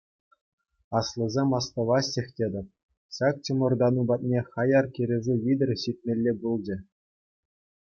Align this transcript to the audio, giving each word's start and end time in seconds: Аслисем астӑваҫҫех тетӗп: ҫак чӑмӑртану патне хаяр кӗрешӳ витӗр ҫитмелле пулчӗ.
Аслисем 0.99 1.49
астӑваҫҫех 1.57 2.27
тетӗп: 2.39 2.67
ҫак 3.19 3.35
чӑмӑртану 3.51 4.03
патне 4.13 4.39
хаяр 4.51 4.85
кӗрешӳ 4.99 5.35
витӗр 5.47 5.71
ҫитмелле 5.85 6.33
пулчӗ. 6.43 6.75